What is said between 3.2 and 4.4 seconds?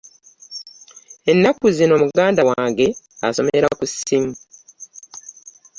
asomera ku simu.